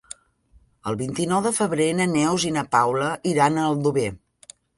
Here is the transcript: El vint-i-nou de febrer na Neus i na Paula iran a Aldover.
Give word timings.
El 0.91 0.95
vint-i-nou 1.01 1.43
de 1.47 1.51
febrer 1.57 1.87
na 1.99 2.07
Neus 2.15 2.47
i 2.49 2.53
na 2.57 2.65
Paula 2.77 3.11
iran 3.35 3.61
a 3.61 3.69
Aldover. 3.69 4.09